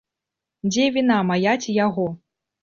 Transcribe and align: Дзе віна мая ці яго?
Дзе 0.69 0.87
віна 0.95 1.19
мая 1.29 1.53
ці 1.63 1.77
яго? 1.85 2.09